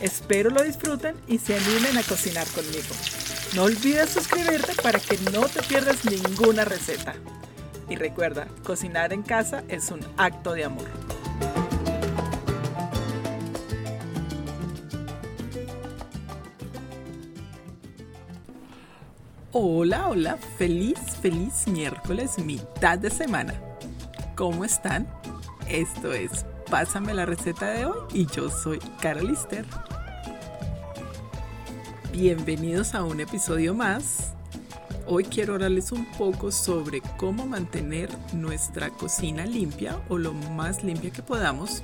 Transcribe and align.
Espero 0.00 0.50
lo 0.50 0.62
disfruten 0.62 1.16
y 1.26 1.38
se 1.38 1.56
animen 1.56 1.96
a 1.96 2.02
cocinar 2.02 2.46
conmigo. 2.48 2.94
No 3.54 3.64
olvides 3.64 4.10
suscribirte 4.10 4.74
para 4.82 4.98
que 4.98 5.16
no 5.32 5.42
te 5.48 5.62
pierdas 5.62 6.04
ninguna 6.04 6.64
receta. 6.64 7.14
Y 7.88 7.96
recuerda, 7.96 8.48
cocinar 8.64 9.12
en 9.12 9.22
casa 9.22 9.62
es 9.68 9.90
un 9.90 10.00
acto 10.16 10.52
de 10.52 10.64
amor. 10.64 10.88
Hola, 19.52 20.08
hola, 20.08 20.36
feliz, 20.58 20.98
feliz 21.22 21.68
miércoles, 21.68 22.38
mitad 22.38 22.98
de 22.98 23.10
semana. 23.10 23.54
¿Cómo 24.34 24.64
están? 24.64 25.06
Esto 25.68 26.12
es 26.12 26.44
Pásame 26.70 27.14
la 27.14 27.26
receta 27.26 27.70
de 27.70 27.86
hoy 27.86 27.98
y 28.12 28.26
yo 28.26 28.48
soy 28.50 28.78
Carolister. 29.00 29.64
Bienvenidos 32.12 32.94
a 32.94 33.04
un 33.04 33.20
episodio 33.20 33.74
más. 33.74 34.32
Hoy 35.06 35.24
quiero 35.24 35.54
hablarles 35.54 35.92
un 35.92 36.06
poco 36.12 36.50
sobre 36.50 37.02
cómo 37.18 37.46
mantener 37.46 38.08
nuestra 38.32 38.90
cocina 38.90 39.44
limpia 39.44 40.00
o 40.08 40.16
lo 40.16 40.32
más 40.32 40.82
limpia 40.82 41.10
que 41.10 41.22
podamos. 41.22 41.82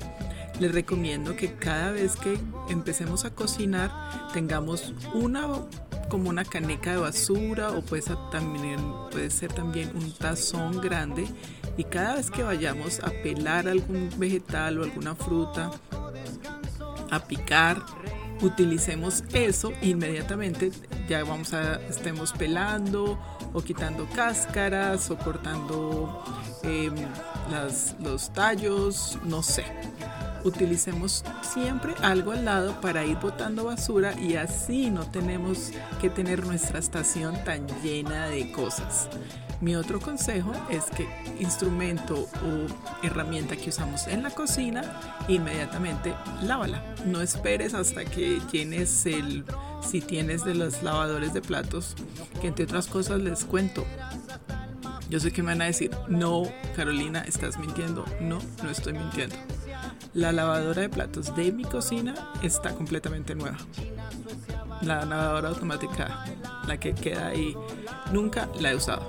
Les 0.58 0.72
recomiendo 0.72 1.36
que 1.36 1.54
cada 1.54 1.92
vez 1.92 2.16
que 2.16 2.38
empecemos 2.68 3.24
a 3.24 3.34
cocinar 3.34 3.90
tengamos 4.32 4.94
una 5.12 5.46
como 6.10 6.28
una 6.28 6.44
caneca 6.44 6.90
de 6.90 6.96
basura 6.98 7.70
o 7.70 7.80
puede 7.80 8.02
ser, 8.02 8.18
también, 8.28 9.90
un 9.94 10.12
tazón 10.18 10.80
grande 10.80 11.26
y 11.78 11.84
cada 11.84 12.16
vez 12.16 12.30
que 12.30 12.42
vayamos 12.42 13.00
a 13.00 13.10
pelar 13.22 13.66
algún 13.68 14.10
vegetal 14.18 14.78
o 14.78 14.84
alguna 14.84 15.14
fruta, 15.14 15.70
a 17.10 17.20
picar, 17.20 17.82
utilicemos 18.42 19.24
eso 19.32 19.72
inmediatamente. 19.80 20.72
Ya 21.08 21.24
vamos 21.24 21.54
a 21.54 21.80
estemos 21.88 22.32
pelando 22.32 23.18
o 23.52 23.62
quitando 23.62 24.06
cáscaras 24.14 25.10
o 25.10 25.16
cortando 25.16 26.22
em, 26.62 26.94
los 28.00 28.32
tallos 28.32 29.18
no 29.24 29.42
sé 29.42 29.64
utilicemos 30.44 31.24
siempre 31.42 31.94
algo 32.02 32.32
al 32.32 32.44
lado 32.44 32.80
para 32.80 33.04
ir 33.04 33.16
botando 33.18 33.64
basura 33.64 34.18
y 34.18 34.36
así 34.36 34.90
no 34.90 35.04
tenemos 35.06 35.72
que 36.00 36.10
tener 36.10 36.46
nuestra 36.46 36.78
estación 36.78 37.42
tan 37.44 37.66
llena 37.82 38.26
de 38.26 38.50
cosas. 38.52 39.08
Mi 39.60 39.76
otro 39.76 40.00
consejo 40.00 40.52
es 40.70 40.84
que 40.84 41.06
instrumento 41.38 42.14
o 42.14 43.06
herramienta 43.06 43.56
que 43.56 43.68
usamos 43.68 44.06
en 44.06 44.22
la 44.22 44.30
cocina, 44.30 44.82
inmediatamente 45.28 46.14
lávala. 46.42 46.82
No 47.04 47.20
esperes 47.20 47.74
hasta 47.74 48.06
que 48.06 48.40
llenes 48.50 49.04
el, 49.04 49.44
si 49.82 50.00
tienes 50.00 50.44
de 50.44 50.54
los 50.54 50.82
lavadores 50.82 51.34
de 51.34 51.42
platos, 51.42 51.94
que 52.40 52.48
entre 52.48 52.64
otras 52.64 52.86
cosas 52.86 53.20
les 53.20 53.44
cuento. 53.44 53.84
Yo 55.10 55.20
sé 55.20 55.30
que 55.30 55.42
me 55.42 55.48
van 55.48 55.62
a 55.62 55.66
decir, 55.66 55.90
no, 56.08 56.44
Carolina, 56.74 57.22
estás 57.26 57.58
mintiendo. 57.58 58.06
No, 58.20 58.38
no 58.62 58.70
estoy 58.70 58.94
mintiendo. 58.94 59.36
La 60.12 60.32
lavadora 60.32 60.82
de 60.82 60.88
platos 60.88 61.36
de 61.36 61.52
mi 61.52 61.62
cocina 61.62 62.14
está 62.42 62.74
completamente 62.74 63.36
nueva. 63.36 63.58
La 64.82 65.04
lavadora 65.04 65.50
automática, 65.50 66.24
la 66.66 66.80
que 66.80 66.94
queda 66.94 67.28
ahí, 67.28 67.54
nunca 68.12 68.48
la 68.58 68.72
he 68.72 68.74
usado. 68.74 69.08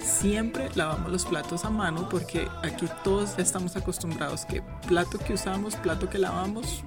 Siempre 0.00 0.68
lavamos 0.74 1.12
los 1.12 1.26
platos 1.26 1.64
a 1.64 1.70
mano 1.70 2.08
porque 2.08 2.48
aquí 2.64 2.86
todos 3.04 3.38
estamos 3.38 3.76
acostumbrados 3.76 4.44
que 4.46 4.62
plato 4.88 5.16
que 5.18 5.34
usamos, 5.34 5.76
plato 5.76 6.10
que 6.10 6.18
lavamos 6.18 6.82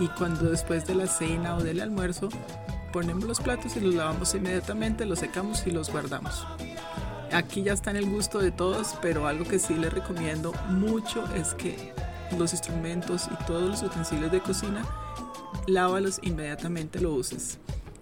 y 0.00 0.08
cuando 0.08 0.50
después 0.50 0.84
de 0.84 0.96
la 0.96 1.06
cena 1.06 1.54
o 1.54 1.62
del 1.62 1.80
almuerzo 1.80 2.28
ponemos 2.92 3.22
los 3.22 3.40
platos 3.40 3.76
y 3.76 3.80
los 3.80 3.94
lavamos 3.94 4.34
inmediatamente, 4.34 5.06
los 5.06 5.20
secamos 5.20 5.64
y 5.66 5.70
los 5.70 5.92
guardamos. 5.92 6.44
Aquí 7.32 7.62
ya 7.62 7.74
está 7.74 7.90
en 7.90 7.98
el 7.98 8.10
gusto 8.10 8.40
de 8.40 8.50
todos, 8.50 8.96
pero 9.00 9.28
algo 9.28 9.44
que 9.44 9.60
sí 9.60 9.74
les 9.74 9.92
recomiendo 9.92 10.52
mucho 10.70 11.24
es 11.34 11.54
que 11.54 11.92
los 12.36 12.52
instrumentos 12.52 13.28
y 13.32 13.44
todos 13.44 13.62
los 13.62 13.82
utensilios 13.82 14.30
de 14.30 14.40
cocina, 14.40 14.84
lávalos 15.66 16.20
inmediatamente 16.22 17.00
lo 17.00 17.14
uses. 17.14 17.58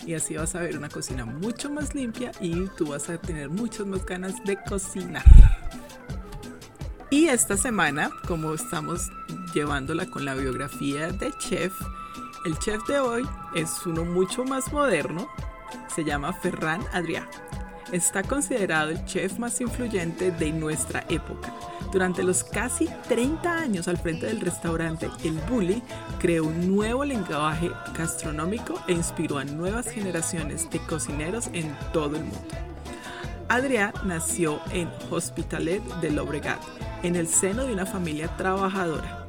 Y 0.07 0.15
así 0.15 0.37
vas 0.37 0.55
a 0.55 0.61
ver 0.61 0.77
una 0.77 0.89
cocina 0.89 1.25
mucho 1.25 1.71
más 1.71 1.95
limpia 1.95 2.33
y 2.41 2.67
tú 2.77 2.89
vas 2.89 3.09
a 3.09 3.19
tener 3.19 3.51
muchas 3.51 3.87
más 3.87 4.05
ganas 4.07 4.35
de 4.45 4.57
cocinar. 4.63 5.25
Y 7.11 7.29
esta 7.29 7.57
semana, 7.57 8.11
como 8.27 8.53
estamos 8.55 9.11
llevándola 9.55 10.07
con 10.07 10.25
la 10.25 10.35
biografía 10.35 11.13
de 11.13 11.33
chef, 11.39 11.73
el 12.45 12.59
chef 12.59 12.81
de 12.89 12.99
hoy 12.99 13.23
es 13.55 13.87
uno 13.87 14.05
mucho 14.05 14.45
más 14.45 14.73
moderno, 14.73 15.29
se 15.95 16.05
llama 16.05 16.33
Ferran 16.33 16.83
Adrià. 16.93 17.27
Está 17.93 18.23
considerado 18.23 18.91
el 18.91 19.05
chef 19.05 19.39
más 19.39 19.61
influyente 19.61 20.31
de 20.33 20.53
nuestra 20.53 21.05
época 21.09 21.53
durante 21.93 22.23
los 22.23 22.45
casi 22.45 22.89
30 23.09 23.53
años 23.53 23.89
al 23.89 23.99
frente 23.99 24.27
del 24.27 24.41
restaurante 24.41 25.11
El 25.25 25.39
Bully, 25.51 25.83
creó 26.19 26.45
un 26.45 26.75
nuevo 26.75 27.05
lenguaje 27.05 27.71
gastronómico 27.97 28.81
e 28.87 28.93
inspiró 28.93 29.39
a 29.39 29.45
nuevas 29.45 29.89
generaciones 29.89 30.69
de 30.71 30.79
cocineros 30.81 31.49
en 31.53 31.77
todo 31.93 32.17
el 32.17 32.25
mundo. 32.25 32.49
Adrià 33.49 33.93
nació 34.05 34.61
en 34.73 34.91
Hospitalet 35.11 35.83
de 36.01 36.11
Llobregat, 36.11 36.61
en 37.05 37.15
el 37.15 37.29
seno 37.29 37.65
de 37.65 37.73
una 37.73 37.87
familia 37.87 38.29
trabajadora. 38.37 39.25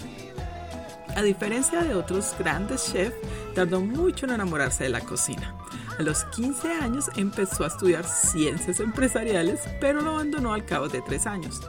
A 1.16 1.22
diferencia 1.22 1.81
de 1.81 1.94
otros 1.94 2.35
grandes 2.38 2.91
chefs, 2.91 3.16
tardó 3.53 3.81
mucho 3.81 4.25
en 4.25 4.34
enamorarse 4.34 4.84
de 4.84 4.89
la 4.89 5.01
cocina. 5.01 5.56
A 6.00 6.03
los 6.03 6.25
15 6.25 6.74
años 6.74 7.09
empezó 7.16 7.63
a 7.63 7.68
estudiar 7.68 8.06
ciencias 8.06 8.80
empresariales, 8.80 9.62
pero 9.81 10.02
lo 10.02 10.12
abandonó 10.12 10.53
al 10.53 10.63
cabo 10.63 10.90
de 10.90 11.02
tres 11.02 11.25
años. 11.25 11.59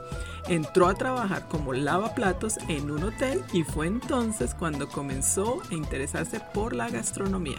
Entró 0.49 0.87
a 0.87 0.95
trabajar 0.95 1.49
como 1.49 1.73
lavaplatos 1.73 2.59
en 2.69 2.91
un 2.91 3.05
hotel 3.05 3.43
y 3.55 3.63
fue 3.63 3.87
entonces 3.87 4.55
cuando 4.55 4.87
comenzó 4.89 5.63
a 5.71 5.75
interesarse 5.75 6.41
por 6.53 6.75
la 6.75 6.91
gastronomía. 6.91 7.57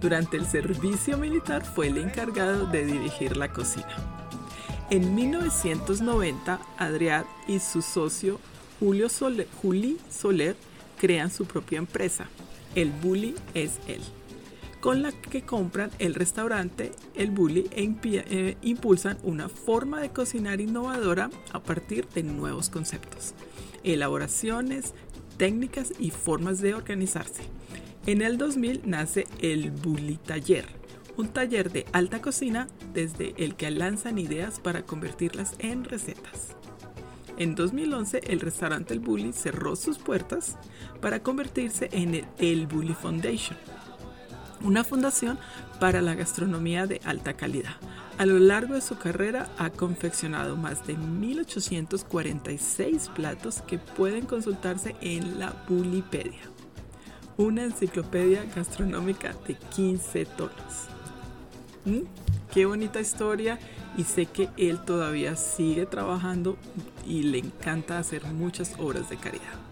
Durante 0.00 0.38
el 0.38 0.46
servicio 0.46 1.18
militar 1.18 1.66
fue 1.66 1.88
el 1.88 1.98
encargado 1.98 2.64
de 2.64 2.86
dirigir 2.86 3.36
la 3.36 3.52
cocina. 3.52 3.94
En 4.88 5.14
1990, 5.14 6.60
Adrián 6.78 7.26
y 7.46 7.58
su 7.58 7.82
socio 7.82 8.40
Julio 8.78 9.10
Soler, 9.10 9.46
Soler 10.10 10.56
crean 10.98 11.30
su 11.30 11.44
propia 11.44 11.76
empresa. 11.76 12.26
El 12.74 12.90
Bully 12.90 13.34
es 13.52 13.78
él 13.86 14.00
con 14.80 15.02
la 15.02 15.12
que 15.12 15.42
compran 15.42 15.90
el 15.98 16.14
restaurante 16.14 16.92
El 17.14 17.30
Bully 17.30 17.68
e 17.72 17.94
eh, 18.02 18.56
impulsan 18.62 19.18
una 19.22 19.48
forma 19.48 20.00
de 20.00 20.10
cocinar 20.10 20.60
innovadora 20.60 21.30
a 21.52 21.62
partir 21.62 22.08
de 22.08 22.22
nuevos 22.22 22.70
conceptos, 22.70 23.34
elaboraciones, 23.84 24.94
técnicas 25.36 25.92
y 25.98 26.10
formas 26.10 26.60
de 26.60 26.74
organizarse. 26.74 27.42
En 28.06 28.22
el 28.22 28.38
2000 28.38 28.82
nace 28.86 29.26
el 29.40 29.70
Bully 29.70 30.16
Taller, 30.16 30.66
un 31.16 31.28
taller 31.28 31.70
de 31.70 31.84
alta 31.92 32.22
cocina 32.22 32.66
desde 32.94 33.34
el 33.36 33.56
que 33.56 33.70
lanzan 33.70 34.18
ideas 34.18 34.60
para 34.60 34.82
convertirlas 34.82 35.54
en 35.58 35.84
recetas. 35.84 36.56
En 37.36 37.54
2011 37.54 38.22
el 38.26 38.40
restaurante 38.40 38.94
El 38.94 39.00
Bully 39.00 39.32
cerró 39.32 39.76
sus 39.76 39.98
puertas 39.98 40.56
para 41.00 41.22
convertirse 41.22 41.88
en 41.92 42.14
el 42.14 42.24
El 42.38 42.66
Bully 42.66 42.94
Foundation, 42.94 43.56
una 44.62 44.84
fundación 44.84 45.38
para 45.78 46.02
la 46.02 46.14
gastronomía 46.14 46.86
de 46.86 47.00
alta 47.04 47.32
calidad. 47.34 47.76
A 48.18 48.26
lo 48.26 48.38
largo 48.38 48.74
de 48.74 48.82
su 48.82 48.98
carrera 48.98 49.48
ha 49.56 49.70
confeccionado 49.70 50.56
más 50.56 50.84
de 50.86 50.96
1846 50.96 53.10
platos 53.14 53.62
que 53.62 53.78
pueden 53.78 54.26
consultarse 54.26 54.96
en 55.00 55.38
la 55.38 55.54
Bulipedia, 55.68 56.42
una 57.36 57.62
enciclopedia 57.64 58.44
gastronómica 58.54 59.34
de 59.46 59.54
15 59.54 60.26
tonos. 60.26 60.88
¿Mm? 61.86 62.00
Qué 62.52 62.66
bonita 62.66 63.00
historia 63.00 63.58
y 63.96 64.04
sé 64.04 64.26
que 64.26 64.50
él 64.56 64.84
todavía 64.84 65.34
sigue 65.36 65.86
trabajando 65.86 66.58
y 67.06 67.22
le 67.22 67.38
encanta 67.38 67.98
hacer 67.98 68.26
muchas 68.26 68.74
obras 68.78 69.08
de 69.08 69.16
caridad. 69.16 69.69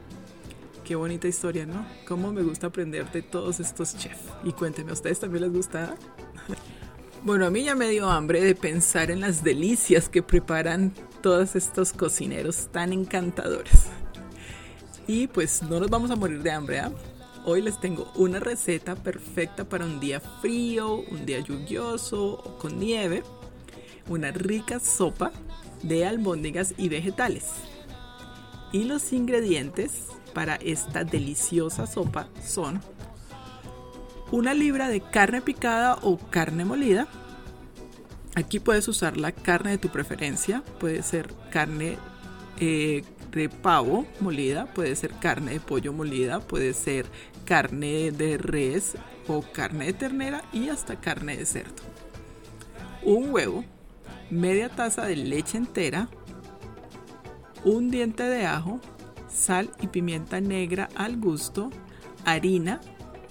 Qué 0.89 0.97
bonita 0.97 1.29
historia, 1.29 1.67
¿no? 1.67 1.85
Cómo 2.07 2.33
me 2.33 2.43
gusta 2.43 2.69
aprender 2.69 3.13
de 3.13 3.21
todos 3.21 3.61
estos 3.61 3.95
chefs. 3.95 4.23
Y 4.43 4.53
cuéntenme, 4.53 4.93
¿a 4.93 4.95
ustedes 4.95 5.21
también 5.21 5.45
les 5.45 5.53
gusta? 5.53 5.95
Bueno, 7.25 7.45
a 7.45 7.51
mí 7.51 7.65
ya 7.65 7.75
me 7.75 7.91
dio 7.91 8.09
hambre 8.09 8.41
de 8.41 8.55
pensar 8.55 9.11
en 9.11 9.21
las 9.21 9.45
delicias 9.45 10.09
que 10.09 10.23
preparan 10.23 10.95
todos 11.21 11.57
estos 11.57 11.93
cocineros 11.93 12.69
tan 12.73 12.95
encantadores. 12.95 13.89
Y 15.07 15.27
pues 15.27 15.63
no 15.63 15.79
nos 15.79 15.91
vamos 15.91 16.11
a 16.11 16.17
morir 16.17 16.43
de 16.43 16.53
hambre, 16.53 16.79
¿ah? 16.79 16.93
Hoy 17.45 17.61
les 17.61 17.79
tengo 17.81 18.11
una 18.15 18.41
receta 18.41 18.95
perfecta 18.95 19.69
para 19.69 19.85
un 19.85 20.01
día 20.01 20.21
frío, 20.21 21.01
un 21.11 21.27
día 21.27 21.41
lluvioso 21.41 22.33
o 22.33 22.57
con 22.57 22.79
nieve. 22.79 23.25
Una 24.09 24.31
rica 24.31 24.81
sopa 24.81 25.33
de 25.83 26.07
albóndigas 26.07 26.73
y 26.79 26.89
vegetales. 26.89 27.45
Y 28.73 28.85
los 28.85 29.13
ingredientes 29.13 30.09
para 30.39 30.55
esta 30.55 31.03
deliciosa 31.03 31.89
sopa 31.89 32.29
son 32.47 32.81
una 34.31 34.55
libra 34.55 34.89
de 34.89 35.01
carne 35.01 35.43
picada 35.43 35.99
o 36.03 36.17
carne 36.17 36.65
molida. 36.65 37.09
Aquí 38.37 38.61
puedes 38.61 38.87
usar 38.87 39.17
la 39.17 39.33
carne 39.33 39.73
de 39.73 39.79
tu 39.79 39.89
preferencia. 39.89 40.63
Puede 40.79 41.03
ser 41.03 41.35
carne 41.51 41.99
eh, 42.61 43.03
de 43.33 43.49
pavo 43.49 44.07
molida, 44.21 44.67
puede 44.67 44.95
ser 44.95 45.11
carne 45.15 45.55
de 45.55 45.61
pollo 45.61 45.93
molida, 45.93 46.39
puede 46.39 46.73
ser 46.73 47.07
carne 47.45 48.13
de 48.13 48.39
res 48.39 48.95
o 49.27 49.43
carne 49.43 49.87
de 49.87 49.93
ternera 49.93 50.45
y 50.53 50.69
hasta 50.69 51.01
carne 51.01 51.37
de 51.37 51.47
cerdo. 51.47 51.83
Un 53.03 53.35
huevo, 53.35 53.65
media 54.31 54.69
taza 54.69 55.05
de 55.05 55.17
leche 55.17 55.59
entera, 55.59 56.09
un 57.65 57.91
diente 57.91 58.23
de 58.23 58.47
ajo, 58.47 58.81
sal 59.29 59.71
y 59.81 59.89
pimienta 59.89 60.41
negra 60.41 60.89
al 60.95 61.17
gusto, 61.19 61.71
harina, 62.25 62.81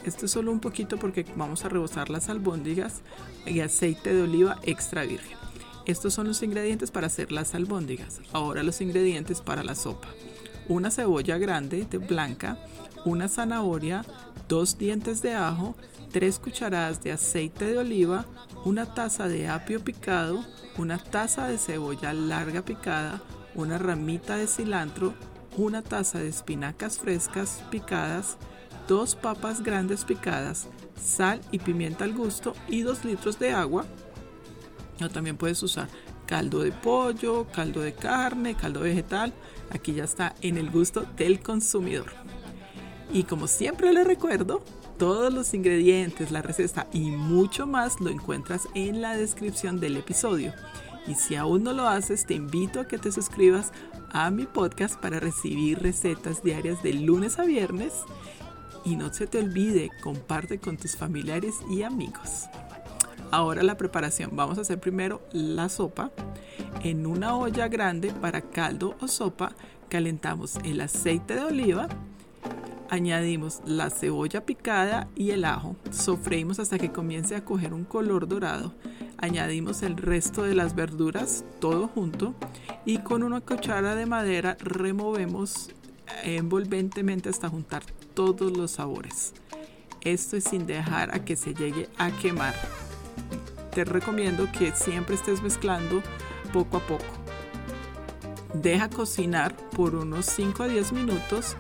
esto 0.06 0.26
es 0.26 0.32
solo 0.32 0.52
un 0.52 0.60
poquito 0.60 0.98
porque 0.98 1.26
vamos 1.36 1.66
a 1.66 1.70
rebosar 1.70 2.10
las 2.10 2.30
albóndigas 2.30 3.02
y 3.46 3.60
aceite 3.60 4.14
de 4.14 4.22
oliva 4.22 4.58
extra 4.64 5.04
virgen. 5.04 5.38
Estos 5.86 6.14
son 6.14 6.28
los 6.28 6.44
ingredientes 6.44 6.92
para 6.92 7.08
hacer 7.08 7.32
las 7.32 7.56
albóndigas. 7.56 8.20
Ahora 8.34 8.64
los 8.64 8.82
ingredientes 8.82 9.42
para 9.42 9.64
la 9.64 9.76
sopa. 9.76 10.10
Una 10.68 10.92
cebolla 10.92 11.38
grande 11.38 11.86
de 11.90 11.98
blanca, 11.98 12.58
una 13.06 13.30
zanahoria, 13.30 14.04
dos 14.50 14.78
dientes 14.78 15.22
de 15.22 15.34
ajo, 15.34 15.76
tres 16.12 16.40
cucharadas 16.40 17.04
de 17.04 17.12
aceite 17.12 17.66
de 17.66 17.78
oliva, 17.78 18.26
una 18.66 18.94
taza 18.94 19.28
de 19.28 19.48
apio 19.48 19.84
picado, 19.84 20.44
una 20.78 20.98
taza 20.98 21.48
de 21.48 21.58
cebolla 21.58 22.14
larga 22.14 22.64
picada, 22.64 23.22
una 23.56 23.78
ramita 23.78 24.36
de 24.36 24.48
cilantro, 24.48 25.14
una 25.58 25.82
taza 25.82 26.20
de 26.20 26.30
espinacas 26.30 26.98
frescas 26.98 27.64
picadas, 27.70 28.38
dos 28.88 29.16
papas 29.16 29.62
grandes 29.62 30.06
picadas, 30.06 30.68
sal 31.02 31.42
y 31.52 31.60
pimienta 31.60 32.06
al 32.06 32.14
gusto 32.14 32.54
y 32.70 32.82
dos 32.82 33.04
litros 33.04 33.40
de 33.40 33.52
agua 33.52 33.86
o 35.06 35.10
también 35.10 35.38
puedes 35.38 35.62
usar 35.64 35.88
caldo 36.26 36.62
de 36.62 36.72
pollo, 36.72 37.48
caldo 37.54 37.82
de 37.82 37.94
carne, 37.94 38.56
caldo 38.56 38.82
vegetal. 38.82 39.34
Aquí 39.70 39.94
ya 39.94 40.04
está 40.04 40.36
en 40.42 40.58
el 40.58 40.70
gusto 40.70 41.06
del 41.16 41.40
consumidor. 41.42 42.12
Y 43.14 43.24
como 43.24 43.48
siempre 43.48 43.94
les 43.94 44.06
recuerdo, 44.06 44.64
todos 44.98 45.32
los 45.32 45.54
ingredientes, 45.54 46.32
la 46.32 46.42
receta 46.42 46.88
y 46.92 47.12
mucho 47.12 47.68
más 47.68 48.02
lo 48.02 48.10
encuentras 48.10 48.68
en 48.74 49.02
la 49.02 49.16
descripción 49.16 49.80
del 49.80 49.98
episodio. 49.98 50.54
Y 51.08 51.16
si 51.16 51.36
aún 51.36 51.64
no 51.64 51.72
lo 51.72 51.88
haces, 51.88 52.26
te 52.26 52.34
invito 52.34 52.82
a 52.82 52.88
que 52.88 52.98
te 52.98 53.12
suscribas 53.12 53.72
a 54.12 54.30
mi 54.32 54.46
podcast 54.46 55.00
para 55.00 55.20
recibir 55.20 55.80
recetas 55.80 56.44
diarias 56.44 56.82
de 56.84 56.94
lunes 56.94 57.40
a 57.40 57.46
viernes. 57.46 57.94
Y 58.86 58.96
no 58.96 59.14
se 59.14 59.28
te 59.28 59.40
olvide, 59.40 59.90
comparte 60.02 60.60
con 60.60 60.78
tus 60.78 60.96
familiares 60.96 61.56
y 61.70 61.84
amigos. 61.84 62.46
Ahora 63.32 63.64
la 63.64 63.76
preparación. 63.78 64.32
Vamos 64.34 64.58
a 64.58 64.62
hacer 64.62 64.80
primero 64.80 65.22
la 65.32 65.70
sopa. 65.70 66.12
En 66.84 67.06
una 67.06 67.36
olla 67.36 67.68
grande 67.68 68.12
para 68.12 68.42
caldo 68.42 68.96
o 69.02 69.08
sopa 69.08 69.52
calentamos 69.90 70.58
el 70.64 70.82
aceite 70.82 71.36
de 71.36 71.44
oliva. 71.44 71.88
Añadimos 72.90 73.62
la 73.66 73.90
cebolla 73.90 74.46
picada 74.46 75.10
y 75.16 75.32
el 75.32 75.44
ajo. 75.44 75.76
Sofreímos 75.92 76.60
hasta 76.60 76.78
que 76.78 76.92
comience 76.92 77.36
a 77.36 77.44
coger 77.44 77.74
un 77.74 77.84
color 77.84 78.28
dorado. 78.28 78.74
Añadimos 79.18 79.84
el 79.84 79.98
resto 79.98 80.44
de 80.44 80.56
las 80.56 80.76
verduras, 80.76 81.44
todo 81.60 81.88
junto. 81.88 82.34
Y 82.86 83.00
con 83.00 83.24
una 83.24 83.42
cuchara 83.42 83.96
de 83.96 84.06
madera 84.06 84.58
removemos 84.60 85.70
envolventemente 86.24 87.30
hasta 87.30 87.50
juntar 87.50 87.84
todos 88.14 88.56
los 88.56 88.72
sabores. 88.72 89.34
Esto 90.02 90.38
es 90.38 90.46
sin 90.46 90.68
dejar 90.68 91.14
a 91.14 91.26
que 91.26 91.36
se 91.36 91.54
llegue 91.54 91.90
a 91.98 92.12
quemar 92.12 92.54
te 93.78 93.86
recomiendo 93.86 94.52
que 94.52 94.72
siempre 94.72 95.14
estés 95.14 95.44
mezclando 95.44 96.02
poco 96.52 96.78
a 96.78 96.80
poco. 96.80 97.06
Deja 98.56 98.90
cocinar 98.90 99.56
por 99.56 99.94
unos 99.94 100.26
5 100.26 100.64
a 100.64 100.68
10 100.68 100.94
minutos 100.94 101.56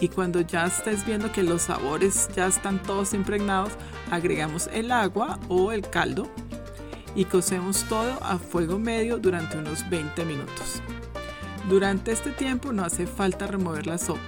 y 0.00 0.08
cuando 0.08 0.40
ya 0.40 0.66
estés 0.66 1.06
viendo 1.06 1.30
que 1.30 1.44
los 1.44 1.62
sabores 1.62 2.28
ya 2.34 2.48
están 2.48 2.82
todos 2.82 3.14
impregnados, 3.14 3.70
agregamos 4.10 4.68
el 4.72 4.90
agua 4.90 5.38
o 5.48 5.70
el 5.70 5.88
caldo 5.88 6.28
y 7.14 7.24
cocemos 7.24 7.84
todo 7.84 8.18
a 8.22 8.38
fuego 8.38 8.78
medio 8.78 9.18
durante 9.18 9.58
unos 9.58 9.88
20 9.88 10.24
minutos. 10.24 10.82
Durante 11.68 12.12
este 12.12 12.30
tiempo 12.30 12.72
no 12.72 12.84
hace 12.84 13.06
falta 13.06 13.46
remover 13.46 13.86
la 13.86 13.98
sopa. 13.98 14.20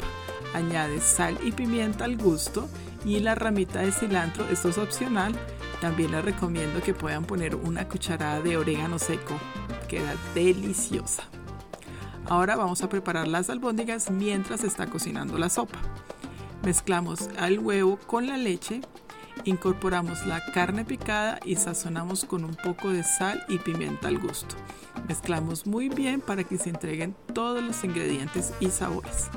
Añade 0.55 1.00
sal 1.00 1.38
y 1.43 1.52
pimienta 1.52 2.05
al 2.05 2.17
gusto 2.17 2.69
y 3.05 3.20
la 3.20 3.34
ramita 3.34 3.81
de 3.81 3.93
cilantro, 3.93 4.46
esto 4.49 4.69
es 4.69 4.79
opcional, 4.79 5.34
también 5.81 6.12
les 6.12 6.25
recomiendo 6.25 6.81
que 6.81 6.94
puedan 6.94 7.25
poner 7.25 7.56
una 7.56 7.88
cucharada 7.88 8.40
de 8.40 8.56
orégano 8.56 8.99
seco. 8.99 9.35
Queda 9.88 10.14
deliciosa. 10.35 11.25
Ahora 12.26 12.55
vamos 12.55 12.82
a 12.82 12.88
preparar 12.88 13.26
las 13.26 13.50
albóndigas 13.50 14.11
mientras 14.11 14.62
está 14.62 14.87
cocinando 14.87 15.38
la 15.38 15.49
sopa. 15.49 15.78
Mezclamos 16.62 17.28
el 17.40 17.58
huevo 17.58 17.99
con 18.06 18.28
la 18.28 18.37
leche, 18.37 18.82
incorporamos 19.44 20.26
la 20.26 20.44
carne 20.52 20.84
picada 20.84 21.38
y 21.44 21.56
sazonamos 21.56 22.24
con 22.24 22.44
un 22.44 22.54
poco 22.54 22.90
de 22.90 23.02
sal 23.02 23.44
y 23.48 23.58
pimienta 23.58 24.08
al 24.08 24.18
gusto. 24.18 24.54
Mezclamos 25.08 25.66
muy 25.66 25.88
bien 25.88 26.20
para 26.20 26.44
que 26.44 26.58
se 26.58 26.70
entreguen 26.70 27.16
todos 27.34 27.62
los 27.62 27.82
ingredientes 27.84 28.52
y 28.60 28.68
sabores. 28.68 29.28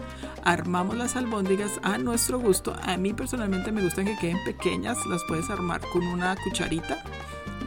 Armamos 0.43 0.95
las 0.95 1.15
albóndigas 1.15 1.79
a 1.81 1.97
nuestro 1.97 2.39
gusto. 2.39 2.75
A 2.83 2.97
mí 2.97 3.13
personalmente 3.13 3.71
me 3.71 3.83
gustan 3.83 4.05
que 4.05 4.17
queden 4.17 4.43
pequeñas. 4.45 4.97
Las 5.07 5.23
puedes 5.27 5.49
armar 5.49 5.81
con 5.91 6.03
una 6.03 6.35
cucharita, 6.35 7.03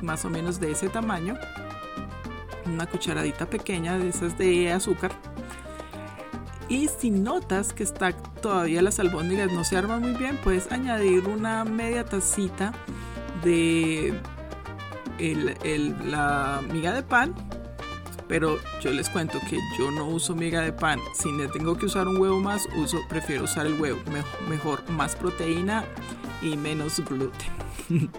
más 0.02 0.24
o 0.24 0.30
menos 0.30 0.60
de 0.60 0.72
ese 0.72 0.88
tamaño. 0.88 1.36
Una 2.66 2.86
cucharadita 2.86 3.48
pequeña 3.50 3.98
de 3.98 4.08
esas 4.08 4.38
de 4.38 4.72
azúcar. 4.72 5.12
Y 6.68 6.88
si 6.88 7.10
notas 7.10 7.72
que 7.72 7.82
está 7.82 8.12
todavía 8.40 8.82
las 8.82 8.98
albóndigas 8.98 9.52
no 9.52 9.64
se 9.64 9.76
arman 9.76 10.02
muy 10.02 10.14
bien, 10.14 10.36
puedes 10.42 10.70
añadir 10.72 11.26
una 11.26 11.64
media 11.64 12.04
tacita 12.04 12.72
de 13.42 14.18
la 15.18 16.60
miga 16.70 16.92
de 16.94 17.02
pan 17.02 17.34
pero 18.28 18.58
yo 18.80 18.92
les 18.92 19.08
cuento 19.08 19.40
que 19.48 19.58
yo 19.78 19.90
no 19.90 20.06
uso 20.06 20.34
miga 20.34 20.60
de 20.60 20.72
pan. 20.72 21.00
Si 21.14 21.30
me 21.30 21.48
tengo 21.48 21.76
que 21.76 21.86
usar 21.86 22.06
un 22.06 22.18
huevo 22.18 22.38
más, 22.38 22.68
uso, 22.76 22.98
prefiero 23.08 23.44
usar 23.44 23.66
el 23.66 23.80
huevo. 23.80 23.98
Mejor, 24.48 24.88
más 24.90 25.16
proteína 25.16 25.84
y 26.42 26.56
menos 26.56 27.00
gluten. 27.00 27.48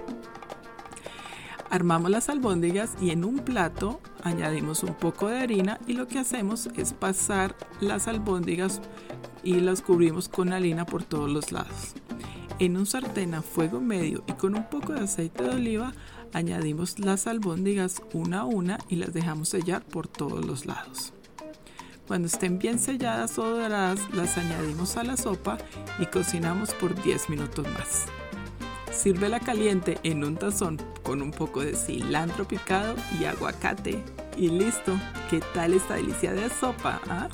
Armamos 1.70 2.10
las 2.10 2.30
albóndigas 2.30 2.96
y 3.00 3.12
en 3.12 3.24
un 3.24 3.38
plato 3.38 4.02
añadimos 4.24 4.82
un 4.82 4.96
poco 4.96 5.28
de 5.28 5.38
harina 5.38 5.80
y 5.86 5.94
lo 5.94 6.08
que 6.08 6.18
hacemos 6.18 6.68
es 6.76 6.94
pasar 6.94 7.56
las 7.80 8.08
albóndigas 8.08 8.82
y 9.44 9.60
las 9.60 9.82
cubrimos 9.82 10.30
con 10.30 10.54
harina 10.54 10.86
por 10.86 11.04
todos 11.04 11.30
los 11.30 11.52
lados. 11.52 11.94
En 12.60 12.76
un 12.78 12.86
sartén 12.86 13.34
a 13.34 13.42
fuego 13.42 13.80
medio 13.80 14.24
y 14.28 14.34
con 14.34 14.56
un 14.56 14.70
poco 14.70 14.94
de 14.94 15.02
aceite 15.02 15.44
de 15.44 15.50
oliva 15.50 15.94
Añadimos 16.34 17.00
las 17.00 17.26
albóndigas 17.26 18.02
una 18.14 18.42
a 18.42 18.46
una 18.46 18.78
y 18.88 18.98
las 18.98 19.14
dejamos 19.14 19.50
sellar 19.50 19.84
por 19.84 20.08
todos 20.08 20.46
los 20.46 20.66
lados. 20.66 21.14
Cuando 22.08 22.28
estén 22.28 22.60
bien 22.60 22.80
selladas 22.80 23.38
o 23.40 23.50
doradas, 23.50 24.00
las 24.14 24.38
añadimos 24.38 24.98
a 24.98 25.04
la 25.04 25.18
sopa 25.18 25.58
y 26.00 26.06
cocinamos 26.06 26.74
por 26.74 27.00
10 27.02 27.30
minutos 27.30 27.68
más. 27.74 28.06
Sírvela 28.92 29.40
caliente 29.40 30.00
en 30.04 30.24
un 30.24 30.36
tazón 30.36 30.78
con 31.04 31.22
un 31.22 31.32
poco 31.32 31.62
de 31.62 31.76
cilantro 31.76 32.48
picado 32.48 32.96
y 33.20 33.26
aguacate. 33.26 34.04
Y 34.38 34.50
listo, 34.50 35.00
¿qué 35.30 35.42
tal 35.54 35.74
esta 35.74 35.96
delicia 35.96 36.34
de 36.34 36.50
sopa? 36.50 37.02
Ah? 37.10 37.28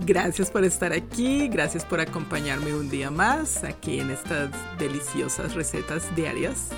Gracias 0.00 0.50
por 0.50 0.64
estar 0.64 0.92
aquí, 0.92 1.48
gracias 1.48 1.84
por 1.84 2.00
acompañarme 2.00 2.74
un 2.74 2.90
día 2.90 3.10
más 3.10 3.62
aquí 3.62 4.00
en 4.00 4.10
estas 4.10 4.50
deliciosas 4.78 5.54
recetas 5.54 6.14
diarias. 6.16 6.70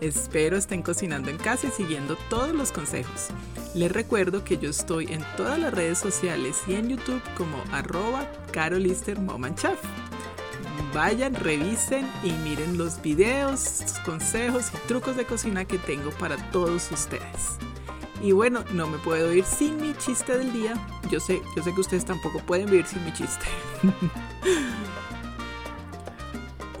Espero 0.00 0.56
estén 0.58 0.82
cocinando 0.82 1.30
en 1.30 1.38
casa 1.38 1.68
y 1.68 1.70
siguiendo 1.70 2.16
todos 2.28 2.54
los 2.54 2.70
consejos. 2.70 3.28
Les 3.74 3.90
recuerdo 3.90 4.44
que 4.44 4.58
yo 4.58 4.68
estoy 4.68 5.06
en 5.12 5.24
todas 5.36 5.58
las 5.58 5.72
redes 5.72 5.98
sociales 5.98 6.60
y 6.68 6.74
en 6.74 6.90
YouTube 6.90 7.22
como 7.36 7.56
arroba 7.72 8.30
carolistermomanchef. 8.52 9.80
Vayan, 10.92 11.34
revisen 11.34 12.06
y 12.22 12.30
miren 12.30 12.76
los 12.76 13.00
videos, 13.00 13.82
consejos 14.04 14.70
y 14.72 14.86
trucos 14.86 15.16
de 15.16 15.24
cocina 15.24 15.64
que 15.64 15.78
tengo 15.78 16.10
para 16.10 16.36
todos 16.50 16.92
ustedes. 16.92 17.58
Y 18.24 18.32
bueno, 18.32 18.64
no 18.72 18.86
me 18.86 18.96
puedo 18.96 19.30
ir 19.34 19.44
sin 19.44 19.76
mi 19.76 19.92
chiste 19.98 20.38
del 20.38 20.50
día. 20.50 20.72
Yo 21.10 21.20
sé, 21.20 21.42
yo 21.54 21.62
sé 21.62 21.74
que 21.74 21.80
ustedes 21.82 22.06
tampoco 22.06 22.38
pueden 22.38 22.70
vivir 22.70 22.86
sin 22.86 23.04
mi 23.04 23.12
chiste. 23.12 23.44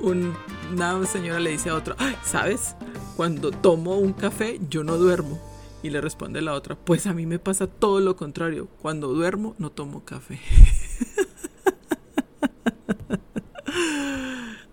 una 0.00 1.04
señora 1.04 1.40
le 1.40 1.50
dice 1.50 1.68
a 1.68 1.74
otra, 1.74 1.96
¿sabes? 2.22 2.76
Cuando 3.14 3.50
tomo 3.50 3.98
un 3.98 4.14
café 4.14 4.58
yo 4.70 4.84
no 4.84 4.96
duermo. 4.96 5.38
Y 5.82 5.90
le 5.90 6.00
responde 6.00 6.40
la 6.40 6.54
otra, 6.54 6.76
pues 6.76 7.06
a 7.06 7.12
mí 7.12 7.26
me 7.26 7.38
pasa 7.38 7.66
todo 7.66 8.00
lo 8.00 8.16
contrario. 8.16 8.66
Cuando 8.80 9.08
duermo 9.08 9.54
no 9.58 9.70
tomo 9.70 10.02
café. 10.02 10.40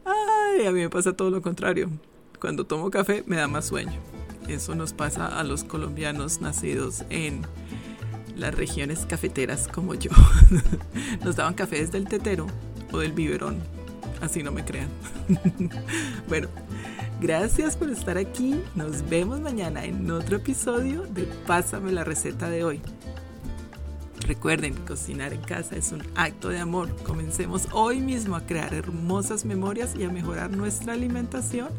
Ay, 0.05 0.67
a 0.67 0.71
mí 0.71 0.79
me 0.79 0.89
pasa 0.89 1.11
todo 1.11 1.31
lo 1.31 1.41
contrario. 1.41 1.89
Cuando 2.39 2.65
tomo 2.65 2.89
café 2.89 3.25
me 3.27 3.35
da 3.35 3.49
más 3.49 3.65
sueño. 3.65 4.20
Eso 4.47 4.75
nos 4.75 4.93
pasa 4.93 5.27
a 5.39 5.43
los 5.43 5.63
colombianos 5.63 6.41
nacidos 6.41 7.03
en 7.09 7.41
las 8.35 8.53
regiones 8.53 9.05
cafeteras 9.05 9.67
como 9.67 9.93
yo. 9.93 10.11
Nos 11.23 11.35
daban 11.35 11.53
café 11.53 11.79
desde 11.79 11.97
el 11.97 12.07
tetero 12.07 12.47
o 12.91 12.99
del 12.99 13.13
biberón. 13.13 13.57
Así 14.19 14.41
no 14.43 14.51
me 14.51 14.65
crean. 14.65 14.89
bueno, 16.27 16.47
Gracias 17.21 17.77
por 17.77 17.91
estar 17.91 18.17
aquí. 18.17 18.63
Nos 18.73 19.07
vemos 19.07 19.39
mañana 19.39 19.85
en 19.85 20.09
otro 20.09 20.37
episodio 20.37 21.03
de 21.03 21.25
Pásame 21.45 21.91
la 21.91 22.03
receta 22.03 22.49
de 22.49 22.63
hoy. 22.63 22.81
Recuerden, 24.21 24.73
cocinar 24.87 25.31
en 25.31 25.41
casa 25.41 25.75
es 25.75 25.91
un 25.91 26.01
acto 26.15 26.49
de 26.49 26.57
amor. 26.57 26.89
Comencemos 27.03 27.67
hoy 27.73 28.01
mismo 28.01 28.35
a 28.35 28.47
crear 28.47 28.73
hermosas 28.73 29.45
memorias 29.45 29.93
y 29.95 30.03
a 30.03 30.09
mejorar 30.09 30.49
nuestra 30.49 30.93
alimentación 30.93 31.69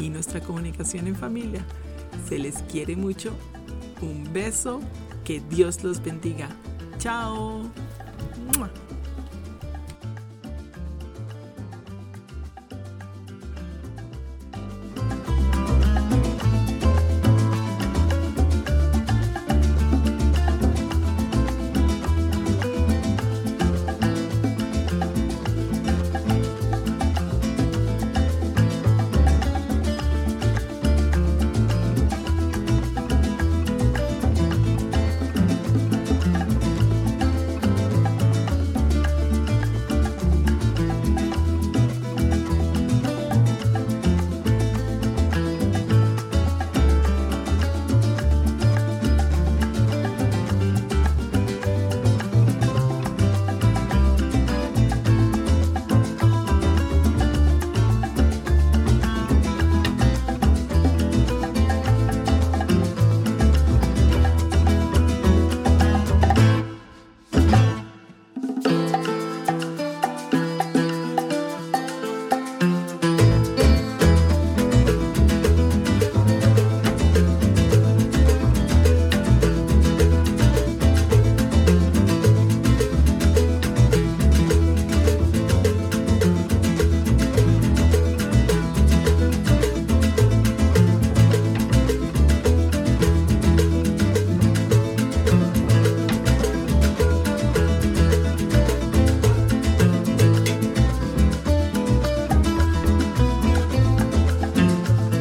y 0.00 0.10
nuestra 0.10 0.40
comunicación 0.40 1.06
en 1.06 1.14
familia. 1.14 1.64
Se 2.26 2.38
les 2.38 2.62
quiere 2.62 2.96
mucho. 2.96 3.32
Un 4.00 4.30
beso. 4.32 4.80
Que 5.24 5.40
Dios 5.40 5.84
los 5.84 6.02
bendiga. 6.02 6.48
Chao. 6.98 7.70